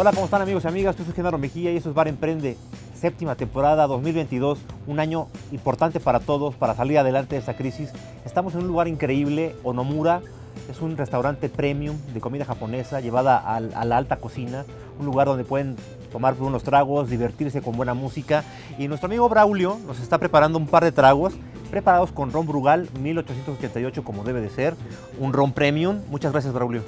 [0.00, 0.96] Hola, ¿cómo están amigos y amigas?
[0.96, 2.56] Yo soy Genaro Mejía y eso es Bar Emprende,
[2.98, 7.90] séptima temporada 2022, un año importante para todos para salir adelante de esta crisis.
[8.24, 10.22] Estamos en un lugar increíble, Onomura,
[10.70, 14.64] es un restaurante premium de comida japonesa llevada a la alta cocina,
[14.98, 15.76] un lugar donde pueden
[16.10, 18.42] tomar unos tragos, divertirse con buena música.
[18.78, 21.34] Y nuestro amigo Braulio nos está preparando un par de tragos
[21.70, 24.76] preparados con ron Brugal 1888 como debe de ser,
[25.18, 25.98] un ron premium.
[26.08, 26.80] Muchas gracias Braulio.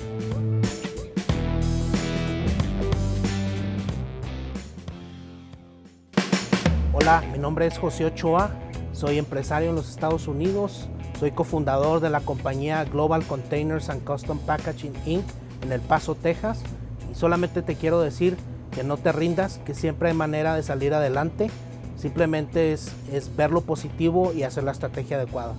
[7.02, 8.52] Hola, mi nombre es José Ochoa,
[8.92, 10.88] soy empresario en los Estados Unidos,
[11.19, 15.25] soy cofundador de la compañía Global Containers and Custom Packaging Inc.
[15.65, 16.62] en El Paso, Texas.
[17.11, 18.37] Y solamente te quiero decir
[18.70, 21.51] que no te rindas, que siempre hay manera de salir adelante.
[21.97, 25.55] Simplemente es, es ver lo positivo y hacer la estrategia adecuada.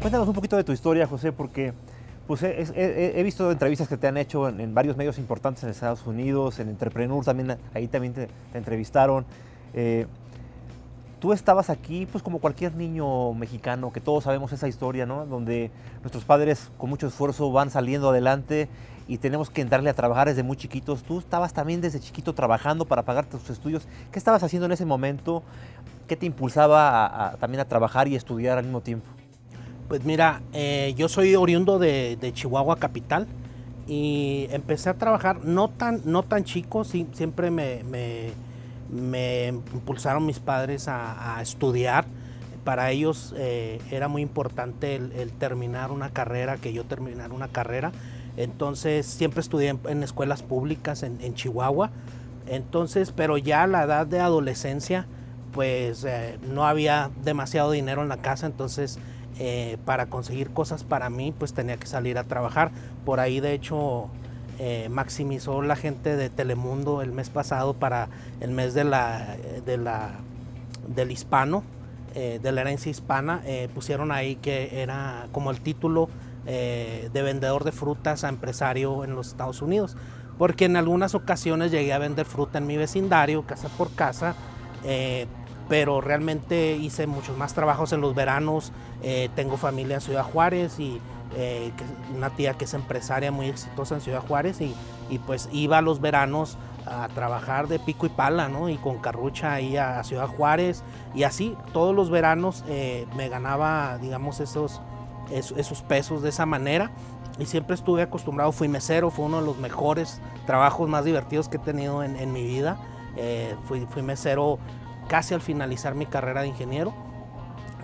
[0.00, 1.74] Cuéntanos un poquito de tu historia, José, porque
[2.26, 6.58] pues he, visto entrevistas que te han hecho en, varios medios importantes en Estados Unidos,
[6.58, 9.26] en Entrepreneur también, ahí también te entrevistaron.
[9.74, 10.06] Eh,
[11.18, 15.26] tú estabas aquí, pues como cualquier niño mexicano, que todos sabemos esa historia, ¿no?
[15.26, 18.68] Donde nuestros padres con mucho esfuerzo van saliendo adelante
[19.06, 21.02] y tenemos que entrarle a trabajar desde muy chiquitos.
[21.02, 23.86] Tú estabas también desde chiquito trabajando para pagarte tus estudios.
[24.12, 25.42] ¿Qué estabas haciendo en ese momento?
[26.06, 29.06] ¿Qué te impulsaba también a trabajar y estudiar al mismo tiempo?
[29.88, 33.26] Pues mira, eh, yo soy oriundo de, Chihuahua capital
[33.86, 38.32] y empecé a trabajar no tan, no tan chico, siempre me me
[38.92, 42.06] impulsaron mis padres a, estudiar.
[42.64, 47.92] Para ellos eh, era muy importante el, terminar una carrera, que yo terminara una carrera.
[48.36, 51.90] Entonces siempre estudié en, escuelas públicas en, Chihuahua.
[52.46, 55.06] Entonces, pero ya a la edad de adolescencia,
[55.52, 58.98] pues eh, no había demasiado dinero en la casa, entonces
[59.40, 62.72] eh, para conseguir cosas para mí, pues tenía que salir a trabajar.
[63.04, 64.08] Por ahí, de hecho,
[64.60, 68.08] eh, maximizó la gente de Telemundo el mes pasado para
[68.40, 70.10] el mes de la, de la,
[70.88, 71.62] del hispano,
[72.16, 73.40] eh, de la herencia hispana.
[73.44, 76.08] Eh, pusieron ahí que era como el título
[76.44, 79.98] de vendedor de frutas a empresario en los Estados Unidos.
[80.38, 84.34] Porque en algunas ocasiones llegué a vender fruta en mi vecindario, casa por casa,
[85.68, 88.72] pero realmente hice muchos más trabajos en los veranos.
[89.34, 90.98] tengo familia en Ciudad Juárez y
[91.36, 91.72] eh,
[92.14, 94.74] una tía que es empresaria muy exitosa en Ciudad Juárez y,
[95.26, 98.68] pues iba a los veranos a trabajar de pico y pala, ¿no?
[98.68, 100.82] Y con carrucha ahí a, Ciudad Juárez
[101.14, 104.80] y así todos los veranos eh, me ganaba, digamos, esos,
[105.30, 106.90] esos, pesos de esa manera
[107.38, 111.58] y siempre estuve acostumbrado, fui mesero, fue uno de los mejores trabajos más divertidos que
[111.58, 112.78] he tenido en, mi vida.
[113.16, 114.58] Eh, fui, fui mesero
[115.08, 117.07] casi al finalizar mi carrera de ingeniero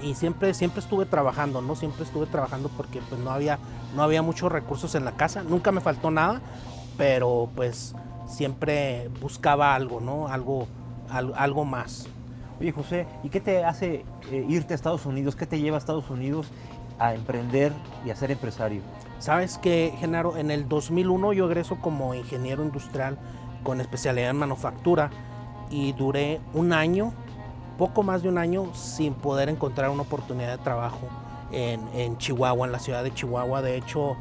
[0.02, 1.76] y siempre, siempre estuve trabajando, ¿no?
[1.76, 3.58] Siempre estuve trabajando porque pues no había,
[3.94, 6.40] no había muchos recursos en la casa, nunca me faltó nada,
[6.96, 7.94] pero pues
[8.26, 10.28] siempre buscaba algo, ¿no?
[10.28, 10.66] Algo,
[11.08, 12.06] algo, más.
[12.60, 15.36] Oye José, ¿y qué te hace eh, irte a Estados Unidos?
[15.36, 16.48] ¿Qué te lleva a Estados Unidos
[16.98, 17.72] a emprender
[18.04, 18.82] y a ser empresario?
[19.18, 23.18] Sabes que, Genaro, en el 2001 yo egreso como ingeniero industrial
[23.62, 25.10] con especialidad en manufactura
[25.70, 27.12] y duré un año
[27.78, 31.08] poco más de un año sin poder encontrar una oportunidad de trabajo
[31.52, 33.62] en, Chihuahua, en la ciudad de Chihuahua.
[33.62, 34.16] De hecho,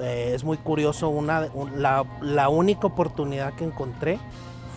[0.00, 4.18] eh, es muy curioso, una, la, única oportunidad que encontré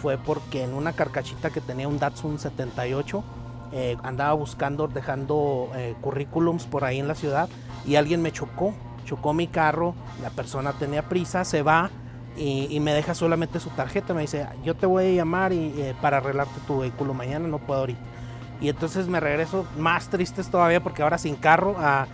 [0.02, 3.24] fue porque en una carcachita que tenía un Datsun 78,
[3.72, 7.50] eh, andaba buscando, dejando eh, currículums por ahí en la ciudad
[7.86, 8.74] y alguien me chocó,
[9.06, 11.90] chocó mi carro, la persona tenía prisa, se va
[12.36, 16.18] y, me deja solamente su tarjeta, me dice, yo te voy a llamar y, para
[16.18, 18.13] arreglarte tu vehículo mañana, no puedo ahorita.
[18.62, 22.08] Y entonces me regreso más tristes todavía porque ahora sin carro a,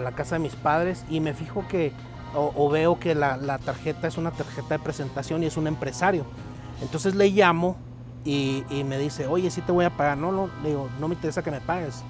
[0.00, 1.92] la casa de mis padres y me fijo que
[2.34, 6.24] o, veo que la, tarjeta es una tarjeta de presentación y es un empresario.
[6.82, 7.76] Entonces le llamo
[8.24, 10.18] y, me dice, oye, sí te voy a pagar.
[10.18, 12.02] No, no, le digo, no me interesa que me pagues.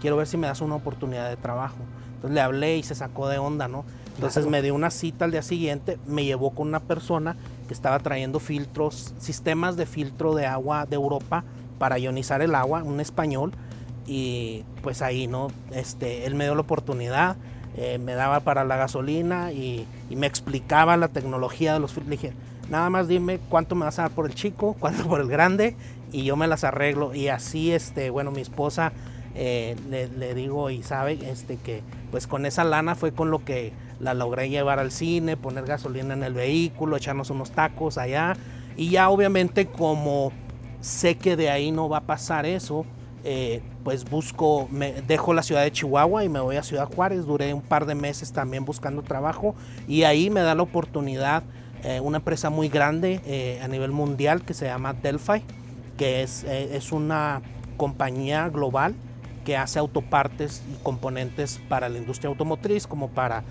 [0.00, 1.78] Quiero ver si me das una oportunidad de trabajo.
[2.14, 3.84] Entonces le hablé y se sacó de onda, ¿no?
[4.14, 7.98] Entonces me dio una cita al día siguiente, me llevó con una persona que estaba
[8.00, 11.44] trayendo filtros, sistemas de filtro de agua de Europa
[11.80, 13.52] para ionizar el agua, un español,
[14.06, 15.48] y pues ahí, ¿no?
[15.72, 17.36] Este, él me dio la oportunidad,
[17.74, 22.32] eh, me daba para la gasolina y, me explicaba la tecnología de los Le dije,
[22.68, 25.74] nada más dime cuánto me vas a dar por el chico, cuánto por el grande,
[26.12, 27.14] y yo me las arreglo.
[27.14, 28.92] Y así, este, bueno, mi esposa
[29.34, 33.72] eh, le, digo y sabe este, que pues con esa lana fue con lo que
[34.00, 38.36] la logré llevar al cine, poner gasolina en el vehículo, echarnos unos tacos allá.
[38.76, 40.32] Y ya obviamente como
[40.80, 42.84] sé que de ahí no va a pasar eso,
[43.22, 47.26] eh, pues busco, me, dejo la ciudad de Chihuahua y me voy a Ciudad Juárez.
[47.26, 49.54] Duré un par de meses también buscando trabajo
[49.86, 51.42] y ahí me da la oportunidad
[51.84, 55.42] eh, una empresa muy grande eh, a nivel mundial que se llama Delphi,
[55.96, 57.42] que es, es una
[57.76, 58.94] compañía global
[59.44, 63.42] que hace autopartes y componentes para la industria automotriz, como para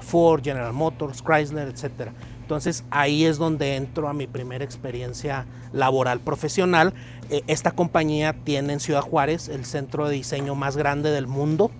[0.00, 2.10] Ford, General Motors, Chrysler, etc.
[2.52, 6.92] Entonces ahí es donde entro a mi primera experiencia laboral profesional.
[7.46, 11.70] esta compañía tiene en Ciudad Juárez el centro de diseño más grande del mundo,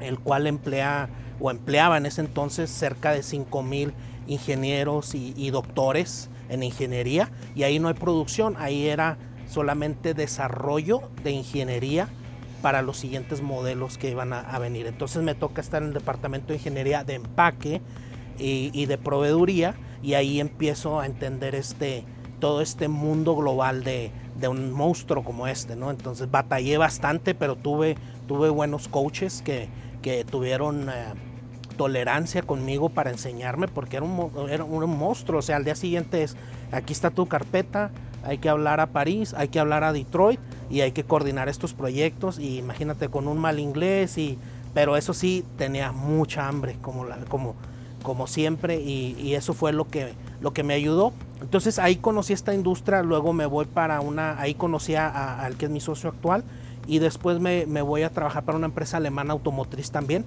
[0.00, 3.92] el cual emplea o empleaba en ese entonces cerca de 5 mil
[4.26, 9.18] ingenieros y, doctores en ingeniería y ahí no hay producción, ahí era
[9.48, 12.08] solamente desarrollo de ingeniería
[12.60, 14.88] para los siguientes modelos que iban a, venir.
[14.88, 17.80] Entonces me toca estar en el departamento de ingeniería de empaque
[18.38, 22.04] y, de proveeduría y ahí empiezo a entender este,
[22.38, 24.10] todo este mundo global de,
[24.48, 25.90] un monstruo como este, ¿no?
[25.90, 27.96] Entonces batallé bastante, pero tuve,
[28.28, 29.68] tuve buenos coaches que,
[30.02, 30.88] que tuvieron...
[30.88, 30.92] Eh,
[31.76, 35.38] tolerancia conmigo para enseñarme porque era un, era un monstruo.
[35.38, 36.36] O sea, al día siguiente es,
[36.72, 37.90] aquí está tu carpeta,
[38.24, 41.74] hay que hablar a París, hay que hablar a Detroit y hay que coordinar estos
[41.74, 42.38] proyectos.
[42.38, 44.38] Y imagínate con un mal inglés, y,
[44.74, 47.54] pero eso sí, tenía mucha hambre, como, la, como,
[48.06, 51.12] como siempre, y, eso fue lo que, lo que me ayudó.
[51.40, 55.72] Entonces ahí conocí esta industria, luego me voy para una, ahí conocí al que es
[55.72, 56.44] mi socio actual
[56.86, 60.24] y después me, me, voy a trabajar para una empresa alemana automotriz también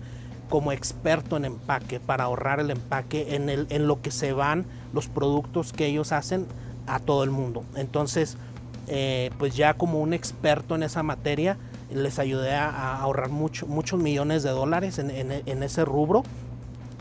[0.50, 4.66] como experto en empaque para ahorrar el empaque en, el, en lo que se van
[4.92, 6.48] los productos que ellos hacen
[6.86, 7.64] a todo el mundo.
[7.78, 8.36] Entonces,
[8.88, 11.56] eh, pues ya como un experto en esa materia,
[11.94, 16.24] les ayudé a, ahorrar mucho, muchos millones de dólares en, en, ese rubro.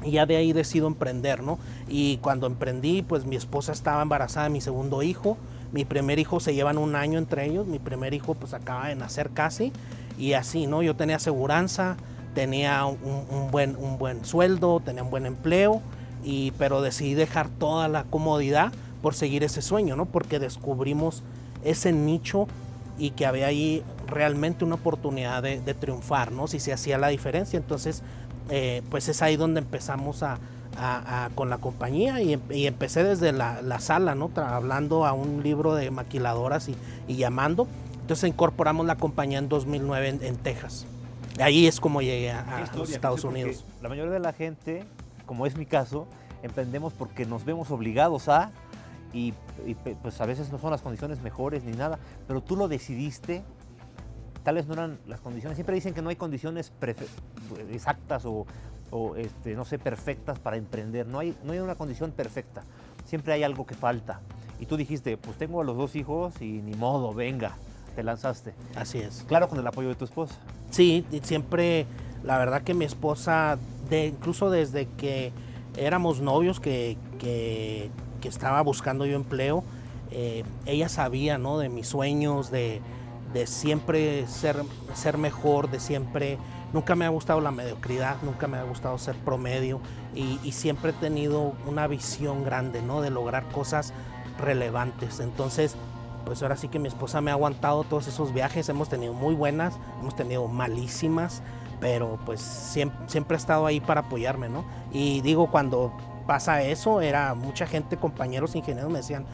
[0.08, 1.58] Y ya de ahí decido emprender, ¿no?
[1.86, 5.36] Y cuando emprendí, pues mi esposa estaba embarazada de mi segundo hijo.
[5.70, 7.66] Mi primer hijo se llevan un año entre ellos.
[7.66, 9.70] Mi primer hijo pues acaba de nacer casi.
[10.18, 10.82] Y así, ¿no?
[10.82, 11.98] Yo tenía aseguranza,
[12.34, 15.82] tenía un, buen, un buen sueldo, tenía un buen empleo,
[16.24, 18.72] y, pero decidí dejar toda la comodidad
[19.02, 20.06] por seguir ese sueño, ¿no?
[20.06, 21.22] Porque descubrimos
[21.64, 22.48] ese nicho
[22.98, 26.48] y que había ahí realmente una oportunidad de, triunfar, ¿no?
[26.48, 27.56] Si se hacía la diferencia.
[27.56, 28.02] Entonces,
[28.48, 30.38] eh, pues es ahí donde empezamos a,
[31.34, 34.30] con la compañía y, empecé desde la, sala, ¿no?
[34.36, 37.66] hablando a un libro de maquiladoras y, llamando.
[38.00, 40.86] Entonces incorporamos la compañía en 2009 en Texas.
[41.40, 43.64] Ahí es como llegué a, los Estados Unidos.
[43.80, 44.84] La mayoría de la gente,
[45.26, 46.06] como es mi caso,
[46.42, 48.50] emprendemos porque nos vemos obligados a,
[49.12, 49.32] y,
[50.02, 53.42] pues a veces no son las condiciones mejores ni nada, pero tú lo decidiste,
[54.48, 56.72] tal vez no eran las condiciones, siempre dicen que no hay condiciones
[57.70, 58.46] exactas o,
[59.18, 62.62] este, no sé, perfectas para emprender, no hay, no hay una condición perfecta,
[63.04, 64.22] siempre hay algo que falta.
[64.58, 67.56] Y tú dijiste, pues tengo a los dos hijos y ni modo, venga,
[67.94, 68.54] te lanzaste.
[68.74, 69.22] Así es.
[69.28, 70.36] Claro, con el apoyo de tu esposa.
[70.70, 71.84] Sí, siempre,
[72.24, 73.58] la verdad que mi esposa,
[73.90, 75.30] de, incluso desde que
[75.76, 77.90] éramos novios, que, que,
[78.22, 79.62] estaba buscando yo empleo,
[80.10, 81.58] eh, ella sabía ¿no?
[81.58, 82.80] de mis sueños, de,
[83.32, 84.62] de siempre ser,
[84.94, 86.38] ser mejor, de siempre...
[86.72, 89.80] Nunca me ha gustado la mediocridad, nunca me ha gustado ser promedio
[90.14, 93.00] y, siempre he tenido una visión grande, ¿no?
[93.00, 93.94] De lograr cosas
[94.38, 95.20] relevantes.
[95.20, 95.76] Entonces,
[96.26, 99.34] pues ahora sí que mi esposa me ha aguantado todos esos viajes, hemos tenido muy
[99.34, 101.42] buenas, hemos tenido malísimas,
[101.80, 104.66] pero pues siempre, siempre estado ahí para apoyarme, ¿no?
[104.92, 105.94] Y digo, cuando
[106.26, 109.24] pasa eso, era mucha gente, compañeros ingenieros me decían,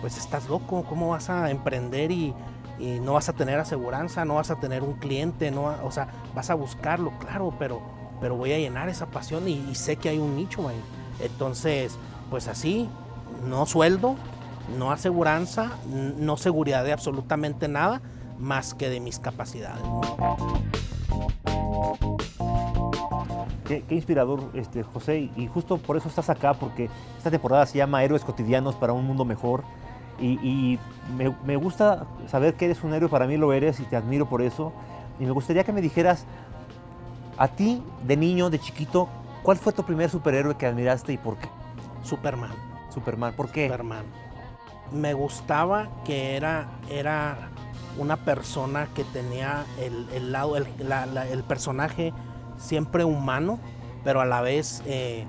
[0.00, 2.34] pues estás loco, ¿cómo vas a emprender y,
[2.80, 6.48] no vas a tener aseguranza, no vas a tener un cliente, no, o sea, vas
[6.48, 7.80] a buscarlo, claro, pero,
[8.20, 10.80] pero voy a llenar esa pasión y, sé que hay un nicho ahí.
[11.20, 11.98] Entonces,
[12.30, 12.88] pues así,
[13.46, 14.16] no sueldo,
[14.78, 18.00] no aseguranza, no seguridad de absolutamente nada
[18.38, 19.82] más que de mis capacidades.
[23.66, 28.02] Qué, inspirador, este, José, y justo por eso estás acá, porque esta temporada se llama
[28.02, 29.64] Héroes Cotidianos para un Mundo Mejor,
[30.20, 30.78] y,
[31.16, 34.28] me, me, gusta saber que eres un héroe, para mí lo eres, y te admiro
[34.28, 34.72] por eso,
[35.18, 36.26] y me gustaría que me dijeras,
[37.38, 39.08] a ti, de niño, de chiquito,
[39.42, 41.48] ¿cuál fue tu primer superhéroe que admiraste y por qué?
[42.02, 42.52] Superman.
[42.90, 43.68] Superman, ¿por qué?
[43.68, 44.04] Superman
[44.92, 47.50] me gustaba que era, era
[47.98, 52.12] una persona que tenía el, lado, el, personaje
[52.58, 53.58] siempre humano,
[54.04, 55.26] pero a la vez eh,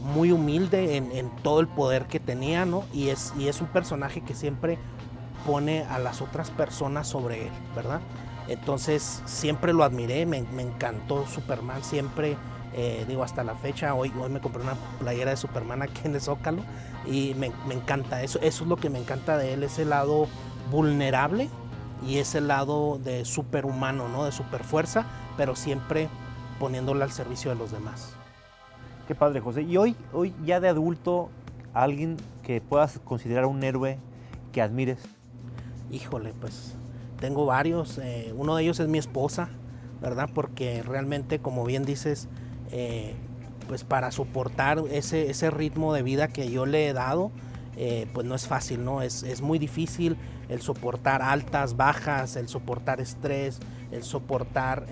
[0.00, 2.84] muy humilde en, todo el poder que tenía, ¿no?
[2.92, 4.78] Y es, y es un personaje que siempre
[5.46, 8.00] pone a las otras personas sobre él, ¿verdad?
[8.48, 12.36] Entonces siempre lo admiré, me, me encantó Superman, siempre
[12.72, 16.14] eh, digo, hasta la fecha, hoy, hoy me compré una playera de Superman aquí en
[16.14, 16.62] el Zócalo
[17.06, 18.38] y me, encanta eso.
[18.40, 20.28] Eso es lo que me encanta de él, ese lado
[20.70, 21.48] vulnerable
[22.06, 24.24] y ese lado de superhumano, ¿no?
[24.24, 25.04] De superfuerza,
[25.36, 26.08] pero siempre
[26.60, 28.14] poniéndolo al servicio de los demás.
[29.10, 29.62] Qué padre, José.
[29.62, 31.30] Y hoy, hoy ya de adulto,
[31.74, 33.98] alguien que puedas considerar un héroe
[34.52, 35.00] que admires.
[35.90, 36.76] Híjole, pues
[37.18, 37.98] tengo varios.
[37.98, 39.48] Eh, uno de ellos es mi esposa,
[40.00, 40.30] ¿verdad?
[40.32, 42.28] Porque realmente, como bien dices,
[42.70, 43.16] eh,
[43.66, 47.32] pues para soportar ese, ese ritmo de vida que yo le he dado,
[47.76, 49.02] eh, pues no es fácil, ¿no?
[49.02, 53.58] Es, es, muy difícil el soportar altas, bajas, el soportar estrés,
[53.90, 54.86] el soportar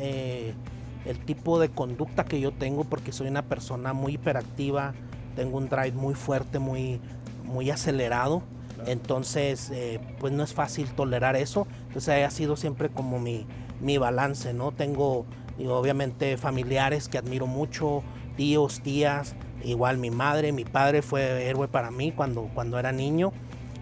[1.09, 4.95] el tipo de conducta que yo tengo porque soy una persona muy hiperactiva,
[5.35, 7.01] tengo un drive muy fuerte, muy,
[7.45, 8.43] muy acelerado.
[8.87, 11.67] Entonces, eh, pues no es fácil tolerar eso.
[11.89, 13.47] Entonces, ha sido siempre como mi,
[13.81, 14.73] mi balance, ¿no?
[14.73, 15.25] Tengo,
[15.67, 18.03] obviamente, familiares que admiro mucho,
[18.37, 19.35] tíos, tías,
[19.65, 23.33] igual mi madre, mi padre fue héroe para mí cuando, cuando era niño.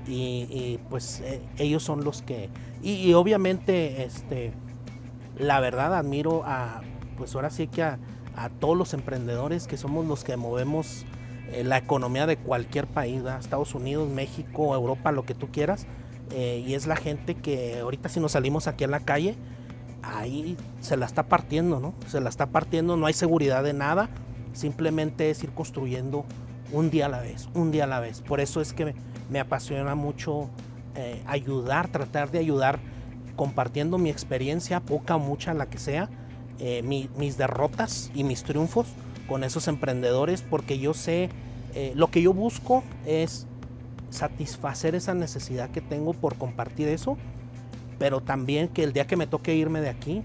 [0.08, 2.48] Y, pues eh, ellos son los que...
[2.80, 4.52] Y, obviamente, este,
[5.36, 6.80] la verdad, admiro a,
[7.16, 7.98] pues ahora sí que a,
[8.60, 11.06] todos los emprendedores que somos los que movemos
[11.50, 15.86] eh, la economía de cualquier país, Estados Unidos, México, Europa, lo que tú quieras.
[16.32, 19.36] Eh, y es la gente que ahorita si nos salimos aquí a la calle,
[20.02, 21.94] ahí se la está partiendo, ¿no?
[22.08, 24.10] Se la está partiendo, no hay seguridad de nada,
[24.52, 26.24] simplemente es ir construyendo
[26.72, 28.20] un día a la vez, un día a la vez.
[28.22, 28.94] Por eso es que
[29.30, 30.50] me, apasiona mucho
[30.94, 32.80] eh, ayudar, tratar de ayudar
[33.36, 36.08] compartiendo mi experiencia, poca o mucha, la que sea,
[36.58, 38.86] mis derrotas y mis triunfos
[39.26, 41.30] con esos emprendedores porque yo sé,
[41.74, 43.46] eh, lo que yo busco es
[44.10, 47.18] satisfacer esa necesidad que tengo por compartir eso,
[47.98, 50.22] pero también que el día que me toque irme de aquí,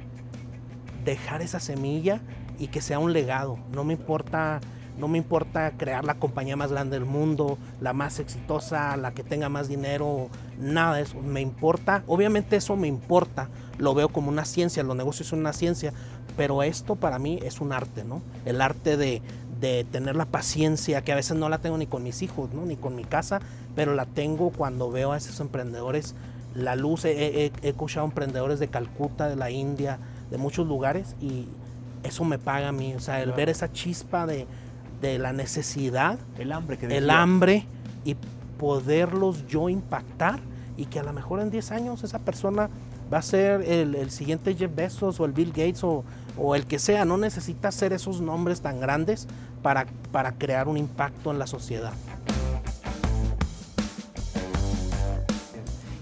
[1.03, 2.21] dejar esa semilla
[2.59, 3.57] y que sea un legado.
[3.73, 4.61] No me importa,
[4.97, 9.23] no me importa crear la compañía más grande del mundo, la más exitosa, la que
[9.23, 10.29] tenga más dinero,
[10.61, 11.19] nada de eso.
[11.19, 15.53] Me importa, obviamente eso me importa, lo veo como una ciencia, los negocios son una
[15.53, 15.91] ciencia,
[16.37, 18.21] pero esto para mí es un arte, ¿no?
[18.45, 19.21] El arte de,
[19.91, 22.65] tener la paciencia, que a veces no la tengo ni con mis hijos, ¿no?
[22.65, 23.41] Ni con mi casa,
[23.75, 26.15] pero la tengo cuando veo a esos emprendedores,
[26.55, 29.99] la luz, he, escuchado emprendedores de Calcuta, de la India,
[30.31, 31.45] de muchos lugares, y
[32.01, 34.47] eso me paga a mí, o sea, el ver esa chispa de,
[35.19, 37.67] la necesidad, el hambre, que el hambre,
[38.03, 38.15] y
[38.61, 40.39] poderlos yo impactar,
[40.77, 42.69] y que a lo mejor en 10 años esa persona
[43.11, 46.03] va a ser el, siguiente Jeff Bezos o el Bill Gates o,
[46.55, 47.03] el que sea.
[47.03, 49.27] No necesita ser esos nombres tan grandes
[49.63, 51.91] para, para crear un impacto en la sociedad.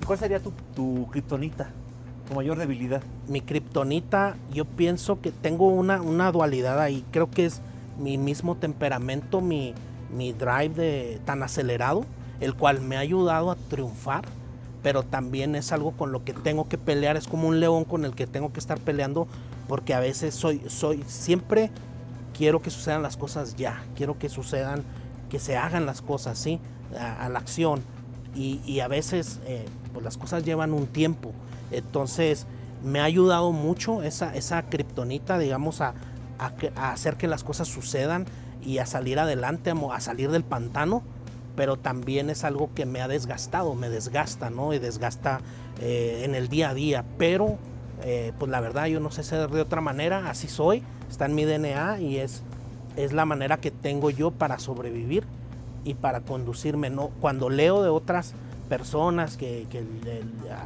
[0.05, 1.69] ¿Cuál sería tu, tu kriptonita,
[2.27, 3.01] tu mayor debilidad?
[3.29, 7.05] Mi kriptonita, yo pienso que tengo una, una dualidad ahí.
[7.11, 7.61] Creo que es
[7.97, 9.73] mi mismo temperamento, mi,
[10.13, 12.05] mi drive de, tan acelerado,
[12.39, 14.25] el cual me ha ayudado a triunfar
[14.81, 18.05] pero también es algo con lo que tengo que pelear, es como un león con
[18.05, 19.27] el que tengo que estar peleando,
[19.67, 21.69] porque a veces soy, soy, siempre
[22.37, 24.83] quiero que sucedan las cosas ya, quiero que sucedan,
[25.29, 26.59] que se hagan las cosas, ¿sí?
[26.97, 27.81] A, la acción.
[28.35, 31.33] Y, a veces, eh, pues las cosas llevan un tiempo.
[31.71, 32.45] Entonces,
[32.83, 35.93] me ha ayudado mucho esa, esa kriptonita, digamos, a,
[36.37, 38.25] a, hacer que las cosas sucedan
[38.63, 41.03] y a salir adelante, a salir del pantano
[41.55, 44.73] pero también es algo que me ha desgastado, me desgasta, ¿no?
[44.73, 45.41] Y desgasta
[45.81, 47.57] eh, en el día a día, pero
[48.03, 51.35] eh, pues la verdad yo no sé ser de otra manera, así soy, está en
[51.35, 52.43] mi DNA y es,
[52.95, 55.25] es la manera que tengo yo para sobrevivir
[55.83, 57.09] y para conducirme, ¿no?
[57.19, 58.33] Cuando leo de otras
[58.69, 59.65] personas que,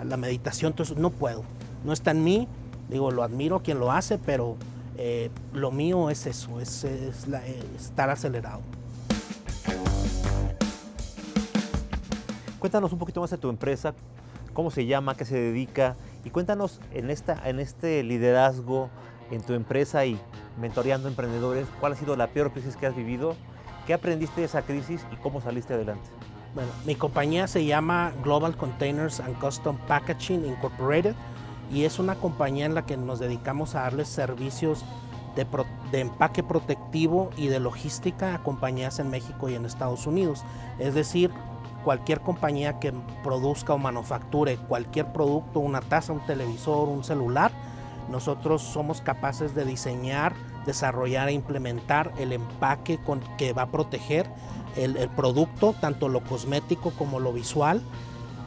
[0.06, 1.44] la meditación, entonces no puedo,
[1.86, 2.48] no está en mí,
[2.90, 4.58] digo, lo admiro quien lo hace, pero
[4.98, 8.62] eh, lo mío es eso, es, estar acelerado.
[12.64, 13.94] Cuéntanos un poquito más de tu empresa,
[14.54, 18.90] cómo se llama, qué se dedica y cuéntanos en, esta, en este liderazgo
[19.32, 20.18] en tu empresa y
[20.62, 23.36] mentoreando emprendedores, cuál ha sido la peor crisis que has vivido,
[23.86, 26.10] qué aprendiste de esa crisis y cómo saliste adelante.
[26.56, 31.16] Bueno, mi compañía se llama Global Containers and Custom Packaging Incorporated
[31.70, 34.86] y es una compañía en la que nos dedicamos a darles servicios
[35.36, 35.46] de,
[35.92, 40.46] de, empaque protectivo y de logística a compañías en México y en Estados Unidos.
[40.80, 41.30] Es decir,
[41.84, 47.52] cualquier compañía que produzca o manufacture cualquier producto, una taza, un televisor, un celular,
[48.10, 50.34] nosotros somos capaces de diseñar,
[50.66, 54.30] desarrollar e implementar el empaque con, que va a proteger
[54.76, 57.82] el, producto, tanto lo cosmético como lo visual,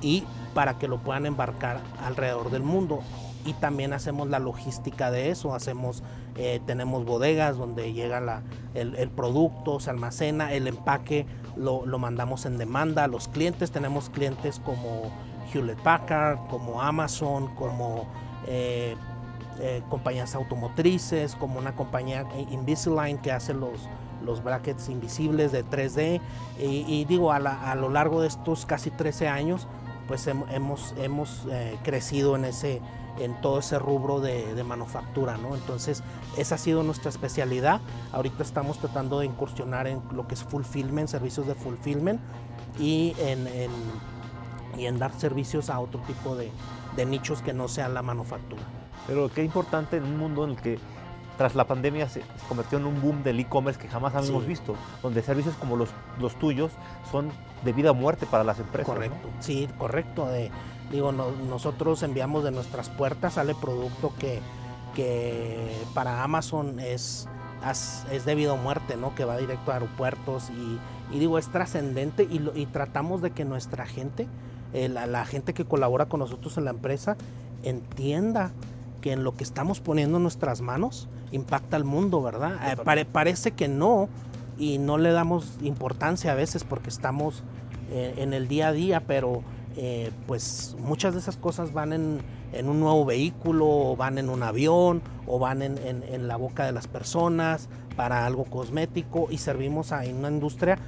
[0.01, 0.25] y
[0.55, 3.01] para que lo puedan embarcar alrededor del mundo.
[3.47, 6.03] Y también hacemos la logística de eso, hacemos,
[6.37, 8.43] eh, tenemos bodegas donde llega la,
[8.75, 11.27] el, producto, se almacena, el empaque
[11.57, 13.71] lo, mandamos en demanda a los clientes.
[13.71, 15.11] Tenemos clientes como
[15.53, 18.07] Hewlett Packard, como Amazon, como
[18.47, 18.97] eh,
[19.61, 23.89] eh, compañías automotrices, como una compañía Invisalign que hace los,
[24.25, 26.21] los brackets invisibles de 3D.
[26.59, 29.67] Y, digo, a, lo largo de estos casi 13 años,
[30.09, 32.81] pues hemos, hemos eh, crecido en, ese,
[33.19, 35.55] en todo ese rubro de, manufactura, ¿no?
[35.55, 36.03] Entonces,
[36.37, 37.81] esa ha sido nuestra especialidad.
[38.13, 42.21] Ahorita estamos tratando de incursionar en lo que es fulfillment, servicios de fulfillment
[42.79, 43.47] y en,
[44.79, 46.51] y en dar servicios a otro tipo de,
[47.07, 48.63] nichos que no sean la manufactura.
[49.07, 50.79] Pero qué importante en un mundo en el que
[51.37, 55.23] tras la pandemia se, convirtió en un boom del e-commerce que jamás habíamos visto, donde
[55.23, 56.73] servicios como los, los tuyos
[57.11, 57.31] son
[57.65, 58.95] de vida o muerte para las empresas.
[58.95, 60.29] Correcto, sí, correcto.
[60.91, 64.41] digo, nosotros enviamos de nuestras puertas, sale producto que,
[64.95, 67.29] que para Amazon es,
[68.11, 69.15] es de vida o muerte, ¿no?
[69.15, 73.87] que va directo a aeropuertos y, digo, es trascendente y, y, tratamos de que nuestra
[73.87, 74.27] gente,
[74.73, 77.17] eh, la, la gente que colabora con nosotros en la empresa,
[77.63, 78.53] entienda
[79.07, 82.57] que en lo que estamos poniendo en nuestras manos impacta al mundo, ¿verdad?
[82.73, 84.09] Eh, parece que no
[84.59, 87.45] y no le damos importancia a veces porque estamos
[87.93, 89.45] eh, en el día a día, pero
[89.77, 92.21] eh, pues muchas de esas cosas van en,
[92.69, 96.89] un nuevo vehículo, o van en un avión, o van en, la boca de las
[96.89, 100.79] personas para algo cosmético y servimos a una industria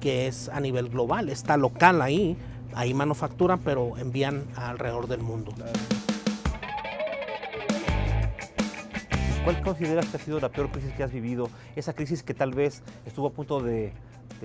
[0.00, 2.38] que es a nivel global, está local ahí,
[2.72, 5.52] ahí manufacturan, pero envían alrededor del mundo.
[9.50, 11.50] ¿Cuál consideras que ha sido la peor crisis que has vivido?
[11.74, 13.92] Esa crisis que tal vez estuvo a punto de,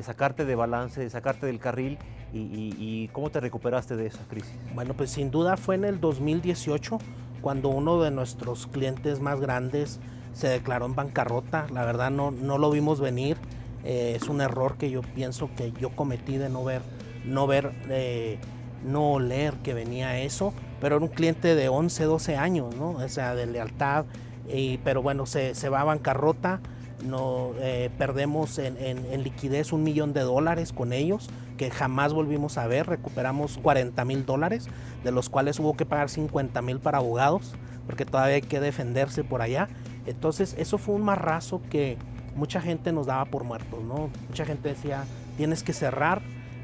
[0.02, 2.00] sacarte de balance, de sacarte del carril
[2.34, 4.58] y, cómo te recuperaste de esa crisis.
[4.74, 6.98] Bueno, pues sin duda fue en el 2018
[7.42, 10.00] cuando uno de nuestros clientes más grandes
[10.34, 11.68] se declaró en bancarrota.
[11.72, 13.38] La verdad no, no lo vimos venir.
[13.84, 16.82] Eh, es un error que yo pienso que yo cometí de no ver,
[17.26, 18.40] no ver, eh,
[18.84, 20.52] no leer que venía eso.
[20.82, 22.94] Pero era un cliente de 11, 12 años, ¿no?
[22.94, 24.06] O sea, de lealtad
[24.84, 26.60] pero bueno, se, va a bancarrota,
[27.04, 32.68] no, eh, perdemos en, liquidez un millón de dólares con ellos, que jamás volvimos a
[32.68, 34.68] ver, recuperamos 40 mil dólares,
[35.04, 37.54] de los cuales hubo que pagar 50 mil para abogados,
[37.86, 39.70] porque todavía hay que defenderse por allá.
[40.06, 41.98] Entonces eso fue un marrazo que
[42.36, 44.10] mucha gente nos daba por muertos, ¿no?
[44.28, 45.06] Mucha gente decía,
[45.38, 46.22] tienes que cerrar,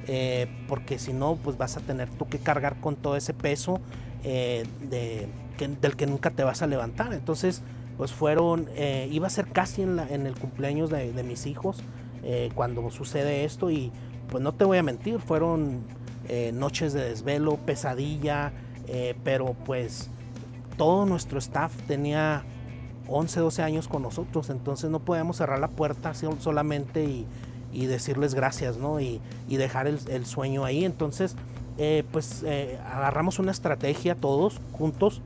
[0.08, 3.80] eh, porque si no, pues vas a tener tú que cargar con todo ese peso
[4.24, 7.14] eh, de del que nunca te vas a levantar.
[7.14, 7.64] Entonces,
[8.02, 11.78] pues fueron, eh, iba a ser casi en, el cumpleaños de, mis hijos
[12.24, 13.92] eh, cuando sucede esto y
[14.28, 15.82] pues no te voy a mentir, fueron
[16.28, 18.54] eh, noches de desvelo, pesadilla,
[19.24, 20.10] pero pues
[20.78, 22.44] todo nuestro staff tenía
[23.08, 28.78] 11, 12 años con nosotros, entonces no podíamos cerrar la puerta solamente y, decirles gracias,
[28.78, 29.00] ¿no?
[29.00, 30.86] Y, dejar el, el, sueño ahí.
[30.86, 31.36] Entonces,
[32.12, 32.44] pues
[32.84, 35.22] agarramos una estrategia todos juntos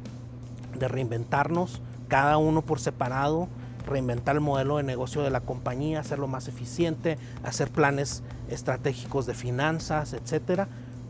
[0.79, 3.47] de reinventarnos, cada uno por separado,
[3.85, 9.33] reinventar el modelo de negocio de la compañía, hacerlo más eficiente, hacer planes estratégicos de
[9.33, 10.67] finanzas, etc.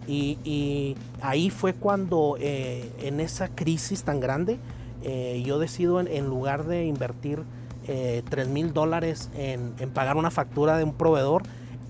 [0.07, 4.59] Y, ahí fue cuando eh, en esa crisis tan grande
[5.03, 7.41] eh, yo decido en, lugar de invertir
[7.87, 11.43] eh, 3 mil dólares en, pagar una factura de un proveedor,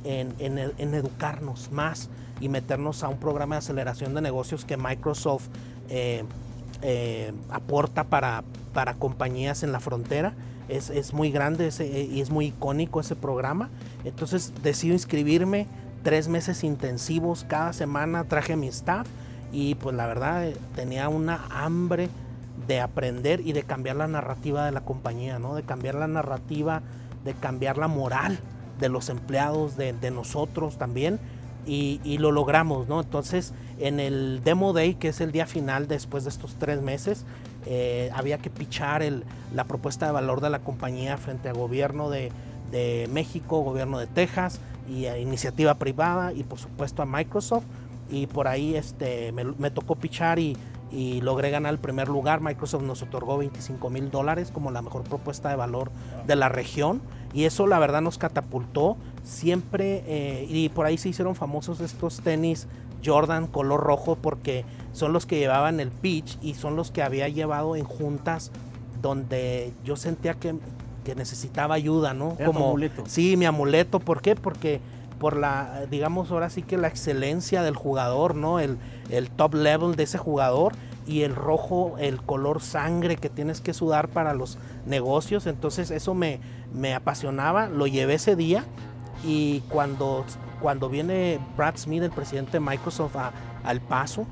[0.04, 5.48] en, en, educarnos más y meternos a un programa de aceleración de negocios que Microsoft
[6.86, 8.43] eh, eh, aporta para,
[8.74, 10.34] para compañías en la frontera.
[10.69, 13.69] Es, muy grande ese, y es muy icónico ese programa.
[14.04, 15.65] Entonces decido inscribirme
[16.04, 17.43] tres meses intensivos.
[17.48, 19.08] Cada semana traje mi staff
[19.52, 22.10] y pues la verdad eh, tenía una hambre
[22.67, 25.56] de aprender y de cambiar la narrativa de la compañía, ¿no?
[25.56, 26.84] De cambiar la narrativa,
[27.24, 28.39] de cambiar la moral
[28.80, 31.19] de los empleados, de nosotros también
[31.65, 33.01] y, lo logramos, ¿no?
[33.01, 37.25] Entonces, en el Demo Day, que es el día final después de estos tres meses,
[37.65, 39.23] eh, había que pichar el,
[39.54, 42.32] la propuesta de valor de la compañía frente al gobierno de,
[43.10, 47.63] México, gobierno de Texas y a iniciativa privada y por supuesto a Microsoft.
[48.10, 50.58] Y por ahí este, me, tocó pichar y,
[50.95, 52.41] y logré ganar el primer lugar.
[52.41, 55.91] Microsoft nos otorgó 25 mil dólares como la mejor propuesta de valor
[56.25, 57.01] de la región
[57.36, 62.21] y eso la verdad nos catapultó siempre, eh, y por ahí se hicieron famosos estos
[62.21, 62.67] tenis
[63.03, 67.27] Jordan color rojo porque son los que llevaban el pitch y son los que había
[67.27, 68.51] llevado en juntas
[69.01, 70.55] donde yo sentía que,
[71.15, 72.36] necesitaba ayuda, ¿no?
[72.43, 73.03] Como amuleto.
[73.05, 74.36] Sí, mi amuleto, ¿por qué?
[74.36, 74.79] Porque
[75.19, 78.60] por la, digamos, ahora sí que la excelencia del jugador, ¿no?
[78.60, 78.77] El,
[79.10, 80.73] el top level de ese jugador
[81.08, 85.48] y el rojo, el color sangre que tienes que sudar para los negocios.
[85.48, 86.39] Entonces eso me,
[86.74, 88.65] me apasionaba, lo llevé ese día
[89.24, 90.26] y cuando,
[90.62, 93.15] cuando viene Brad Smith, el presidente de Microsoft,
[93.63, 94.26] al paso,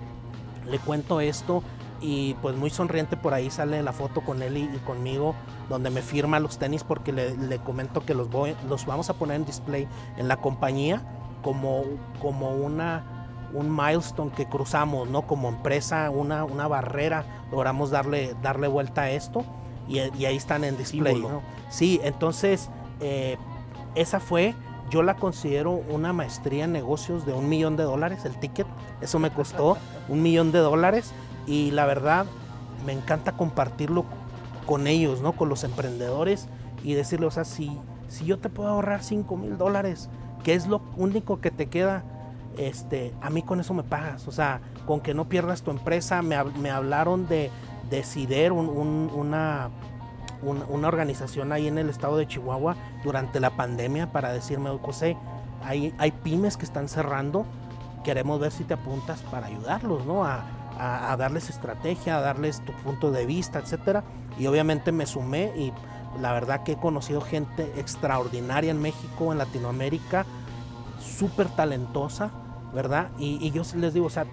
[0.70, 1.64] le cuento esto
[2.02, 5.36] y pues muy sonriente por ahí sale la foto con él y, conmigo
[5.70, 9.38] donde me firma los tenis porque le, comento que los, voy, los vamos a poner
[9.38, 11.02] en display en la compañía
[11.42, 11.84] como,
[12.22, 13.04] como una,
[13.54, 15.28] un milestone que cruzamos, ¿no?
[15.28, 19.46] Como empresa, una, una barrera, logramos darle, darle vuelta a esto
[19.88, 21.42] y, ahí están en display, ¿no?
[21.70, 23.38] Sí, entonces eh,
[23.96, 24.56] esa fue,
[24.90, 28.68] yo la considero una maestría en negocios de un millón de dólares, el ticket,
[29.02, 29.78] eso me costó
[30.10, 31.14] un millón de dólares
[31.46, 32.26] y la verdad
[32.86, 34.06] me encanta compartirlo
[34.66, 35.34] con ellos, ¿no?
[35.34, 36.48] Con los emprendedores
[36.84, 40.10] y decirles, o sea, si, si yo te puedo ahorrar 5 mil dólares,
[40.44, 42.04] que es lo único que te queda,
[42.58, 46.22] este, a mí con eso me pagas, o sea, con que no pierdas tu empresa,
[46.22, 46.36] me,
[46.70, 47.52] hablaron de,
[47.90, 49.70] de CIDER, una,
[50.42, 55.18] una organización ahí en el estado de Chihuahua durante la pandemia para decirme, José,
[55.64, 57.46] hay, hay pymes que están cerrando,
[58.04, 60.26] queremos ver si te apuntas para ayudarlos, ¿no?
[60.26, 60.44] A,
[60.78, 64.04] a, darles estrategia, a darles tu punto de vista, etcétera.
[64.38, 65.72] Y obviamente me sumé y
[66.20, 70.26] la verdad que he conocido gente extraordinaria en México, en Latinoamérica,
[71.00, 72.32] súper talentosa,
[72.74, 73.10] ¿verdad?
[73.18, 74.26] Y, yo les digo, o sea,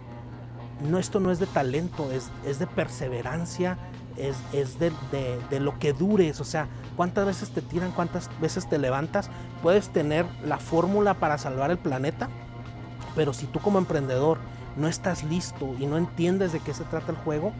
[0.89, 3.79] no, esto no es de talento, es, es de perseverancia,
[4.17, 8.31] es, es de, de, de, lo que dures, o sea, cuántas veces te tiran, cuántas
[8.41, 9.31] veces te levantas,
[9.63, 12.29] puedes tener la fórmula para salvar el planeta,
[13.15, 14.39] pero si tú como emprendedor
[14.77, 17.53] no estás listo y no entiendes de qué se trata el juego,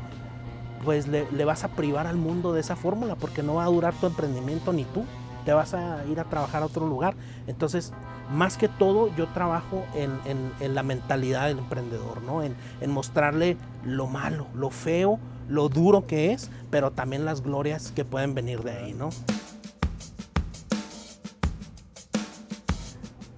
[0.85, 3.95] pues le, vas a privar al mundo de esa fórmula porque no va a durar
[3.95, 5.05] tu emprendimiento ni tú.
[5.45, 7.15] Te vas a ir a trabajar a otro lugar.
[7.47, 7.93] Entonces,
[8.31, 12.43] más que todo, yo trabajo en, la mentalidad del emprendedor, ¿no?
[12.43, 17.93] En, en, mostrarle lo malo, lo feo, lo duro que es, pero también las glorias
[17.93, 19.11] que pueden venir de ahí, ¿no?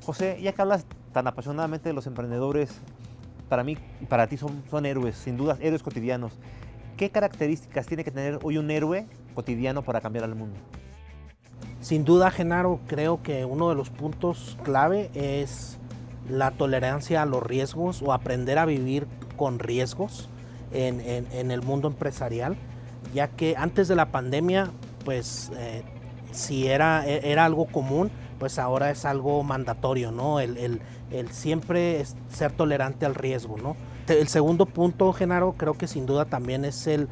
[0.04, 2.80] José, ya que hablas tan apasionadamente de los emprendedores,
[3.48, 3.76] para mí
[4.08, 6.32] para ti son, son héroes, sin duda, héroes cotidianos.
[6.96, 10.58] ¿Qué características tiene que tener hoy un héroe cotidiano para cambiar al mundo?
[11.82, 15.78] Sin duda, Genaro, creo que uno de los puntos clave es
[16.30, 20.28] la tolerancia a los riesgos o aprender a vivir con riesgos
[20.72, 22.56] en, el mundo empresarial,
[23.12, 24.70] ya que antes de la pandemia,
[25.04, 25.82] pues eh,
[26.30, 30.40] si era, era algo común, pues ahora es algo mandatorio, ¿no?
[30.40, 30.80] El,
[31.30, 33.76] siempre ser tolerante al riesgo, ¿no?
[34.08, 37.08] El segundo punto, Genaro, creo que sin duda también es el,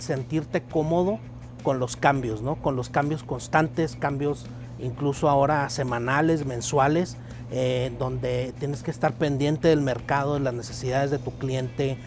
[0.00, 1.18] sentirte cómodo
[1.62, 2.56] con los cambios, ¿no?
[2.56, 4.46] Con los cambios constantes, cambios
[4.78, 7.16] incluso ahora semanales, mensuales,
[7.50, 11.98] eh, donde tienes que estar pendiente del mercado, de las necesidades de tu cliente,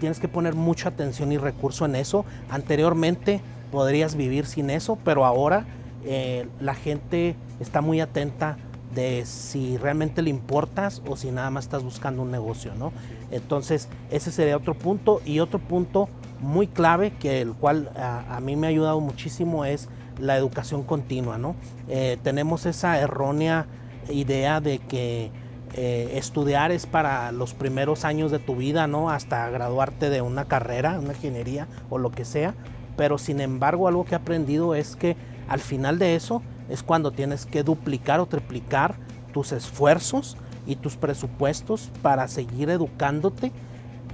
[0.00, 2.24] tienes que poner mucha atención y recurso en eso.
[2.48, 5.66] Anteriormente podrías vivir sin eso, pero ahora
[6.04, 8.56] eh, la gente está muy atenta
[8.94, 12.92] de si realmente le importas o si nada más estás buscando un negocio, ¿no?
[13.30, 15.20] Entonces, ese sería otro punto.
[15.24, 16.08] Y otro punto
[16.42, 21.38] muy clave, que el cual a, mí me ha ayudado muchísimo, es la educación continua,
[21.38, 21.56] ¿no?
[21.88, 23.66] Eh, tenemos esa errónea
[24.10, 25.30] idea de que
[25.74, 29.08] eh, estudiar es para los primeros años de tu vida, ¿no?
[29.08, 32.54] Hasta graduarte de una carrera, una ingeniería o lo que sea.
[32.96, 35.16] Pero sin embargo, algo que he aprendido es que
[35.48, 38.96] al final de eso es cuando tienes que duplicar o triplicar
[39.32, 43.50] tus esfuerzos y tus presupuestos para seguir educándote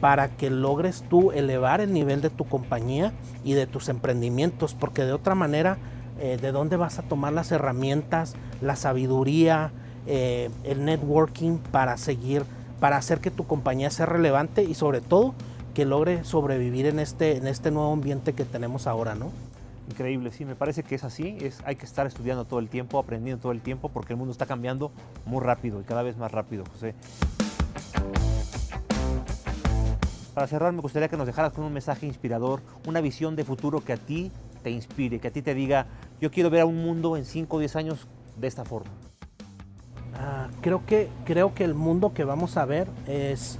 [0.00, 3.12] para que logres tú elevar el nivel de tu compañía
[3.44, 5.78] y de tus emprendimientos, porque de otra manera,
[6.20, 9.72] eh, ¿de dónde vas a tomar las herramientas, la sabiduría,
[10.06, 12.44] eh, el networking para seguir,
[12.80, 15.34] para hacer que tu compañía sea relevante y sobre todo
[15.74, 19.30] que logre sobrevivir en este, en este nuevo ambiente que tenemos ahora, ¿no?
[19.90, 22.98] Increíble, sí, me parece que es así, es, hay que estar estudiando todo el tiempo,
[22.98, 24.90] aprendiendo todo el tiempo, porque el mundo está cambiando
[25.24, 26.94] muy rápido y cada vez más rápido, José.
[30.38, 33.81] Para cerrar, me gustaría que nos dejaras con un mensaje inspirador, una visión de futuro
[33.81, 34.31] que a ti
[34.62, 35.87] te inspire, que a ti te diga,
[36.20, 38.92] yo quiero ver a un mundo en 5 o 10 años de esta forma.
[40.14, 43.59] Ah, creo, que, creo que el mundo que vamos a ver es,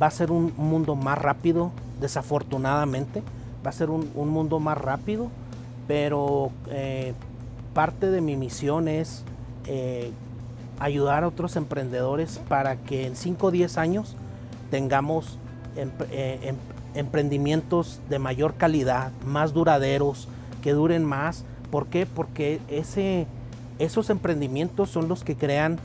[0.00, 3.22] va a ser un mundo más rápido, desafortunadamente,
[3.62, 5.28] va a ser un, un mundo más rápido,
[5.86, 7.12] pero eh,
[7.74, 9.22] parte de mi misión es
[9.66, 10.12] eh,
[10.78, 14.16] ayudar a otros emprendedores para que en 5 o 10 años
[14.70, 15.36] tengamos
[16.94, 20.28] emprendimientos de mayor calidad, más duraderos,
[20.62, 21.44] que duren más.
[21.70, 22.06] ¿Por qué?
[22.06, 23.26] Porque ese,
[23.78, 25.78] esos emprendimientos son los que crean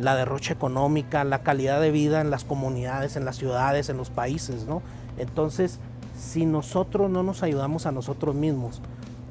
[0.00, 4.10] la derrocha económica, la calidad de vida en las comunidades, en las ciudades, en los
[4.10, 4.82] países, ¿no?
[5.16, 5.78] Entonces,
[6.18, 8.80] si nosotros no nos ayudamos a nosotros mismos,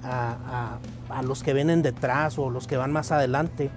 [0.03, 0.77] a,
[1.23, 3.69] los que vienen detrás o los que van más adelante,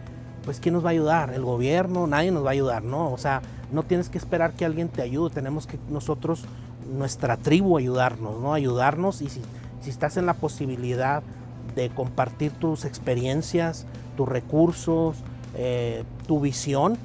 [0.45, 1.33] pues ¿quién nos va a ayudar?
[1.33, 2.07] ¿El gobierno?
[2.07, 3.13] Nadie nos va a ayudar, ¿no?
[3.13, 3.43] O sea,
[3.73, 6.45] no tienes que esperar que alguien te ayude, tenemos que nosotros,
[6.97, 8.55] nuestra tribu, ayudarnos, ¿no?
[8.55, 9.41] Ayudarnos y si,
[9.81, 11.23] si estás en la posibilidad
[11.75, 15.17] de compartir tus experiencias, tus recursos,
[15.55, 16.97] eh, tu visión,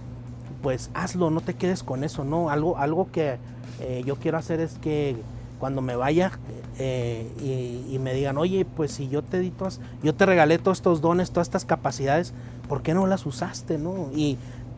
[0.61, 2.49] pues hazlo, no te quedes con eso, ¿no?
[2.49, 3.37] Algo, algo que
[3.79, 5.15] eh, yo quiero hacer es que
[5.59, 6.31] cuando me vaya
[6.79, 10.77] eh, y, me digan, oye, pues si yo te di todas, yo te regalé todos
[10.77, 12.33] estos dones, todas estas capacidades,
[12.69, 14.09] ¿por qué no las usaste, no?
[14.15, 14.37] Y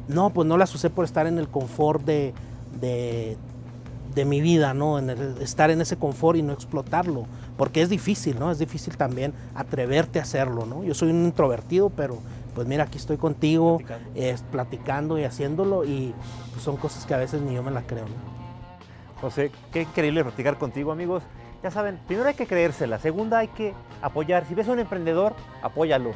[0.10, 2.34] no, pues no las usé por estar en el confort de,
[2.80, 5.00] de, mi vida, ¿no?
[5.00, 8.52] En estar en ese confort y no explotarlo, porque es difícil, ¿no?
[8.52, 10.84] Es difícil también atreverte a hacerlo, ¿no?
[10.84, 12.18] Yo soy un introvertido, pero
[12.54, 16.14] pues mira, aquí estoy contigo, platicando, platicando y haciéndolo y
[16.52, 18.40] pues, son cosas que a veces ni yo me la creo, ¿no?
[19.22, 21.24] José, qué increíble platicar contigo, amigos.
[21.62, 24.46] Ya saben, primero hay que creérsela, segunda hay que apoyar.
[24.46, 26.12] Si ves a un emprendedor, apóyalo.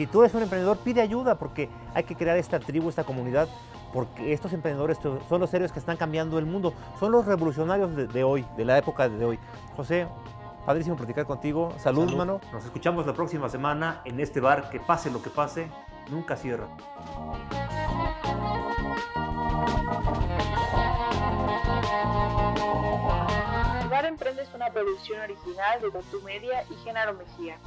[0.00, 3.50] Si tú eres un emprendedor, pide ayuda porque hay que crear esta tribu, esta comunidad,
[3.92, 8.24] porque estos emprendedores son los héroes que están cambiando el mundo, son los revolucionarios de,
[8.24, 9.38] hoy, de la época de hoy.
[9.76, 10.08] José,
[10.64, 11.74] padrísimo platicar contigo.
[11.76, 12.40] Salud, Salud, mano.
[12.50, 15.68] Nos escuchamos la próxima semana en este bar que pase lo que pase,
[16.10, 16.66] nunca cierra.
[24.10, 27.58] Emprende es una producción original de Tatu Media y Genaro Mejía.